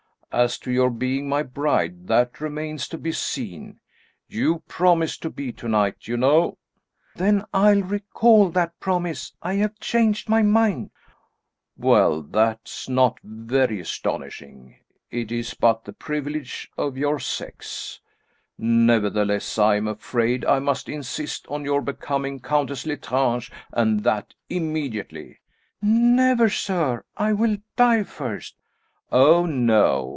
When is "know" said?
6.15-6.57